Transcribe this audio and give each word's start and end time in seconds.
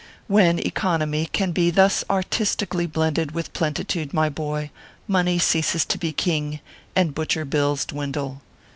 When 0.27 0.57
economy 0.57 1.27
can 1.31 1.51
be 1.51 1.69
thus 1.69 2.03
artistically 2.09 2.87
blended 2.87 3.33
with 3.33 3.53
plentitude, 3.53 4.15
my 4.15 4.29
boy, 4.29 4.71
money 5.07 5.37
ceases 5.37 5.85
to 5.85 5.99
be 5.99 6.11
king, 6.11 6.59
and 6.95 7.13
butcher 7.13 7.45
bills 7.45 7.85
dwindle. 7.85 8.41